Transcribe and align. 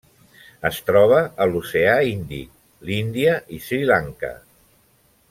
Es 0.69 0.77
troba 0.87 1.19
a 1.43 1.47
l'Oceà 1.51 1.93
Índic: 2.13 2.49
l'Índia 2.91 3.37
i 3.59 3.63
Sri 3.67 3.83
Lanka. 3.95 4.33